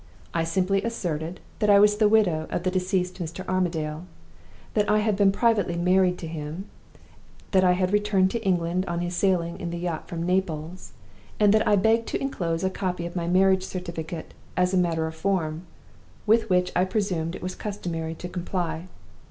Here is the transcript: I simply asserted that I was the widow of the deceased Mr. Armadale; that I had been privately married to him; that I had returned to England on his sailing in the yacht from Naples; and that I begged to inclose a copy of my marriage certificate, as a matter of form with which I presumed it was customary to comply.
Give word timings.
I 0.33 0.45
simply 0.45 0.81
asserted 0.81 1.41
that 1.59 1.69
I 1.69 1.77
was 1.79 1.97
the 1.97 2.09
widow 2.09 2.47
of 2.49 2.63
the 2.63 2.71
deceased 2.71 3.21
Mr. 3.21 3.47
Armadale; 3.47 4.07
that 4.73 4.89
I 4.89 4.97
had 4.97 5.15
been 5.15 5.31
privately 5.31 5.75
married 5.75 6.17
to 6.17 6.27
him; 6.27 6.65
that 7.51 7.63
I 7.63 7.73
had 7.73 7.93
returned 7.93 8.31
to 8.31 8.43
England 8.43 8.83
on 8.87 9.01
his 9.01 9.15
sailing 9.15 9.59
in 9.59 9.69
the 9.69 9.77
yacht 9.77 10.07
from 10.07 10.25
Naples; 10.25 10.93
and 11.39 11.53
that 11.53 11.67
I 11.67 11.75
begged 11.75 12.07
to 12.07 12.19
inclose 12.19 12.63
a 12.63 12.71
copy 12.71 13.05
of 13.05 13.15
my 13.15 13.27
marriage 13.27 13.61
certificate, 13.63 14.33
as 14.57 14.73
a 14.73 14.75
matter 14.77 15.05
of 15.05 15.13
form 15.13 15.67
with 16.25 16.49
which 16.49 16.71
I 16.75 16.83
presumed 16.83 17.35
it 17.35 17.43
was 17.43 17.53
customary 17.53 18.15
to 18.15 18.27
comply. 18.27 18.87